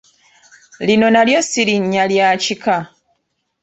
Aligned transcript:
Lino 0.87 1.07
nalyo 1.13 1.39
si 1.49 1.61
linnya 1.67 2.03
lya 2.11 2.27
kika. 2.43 2.75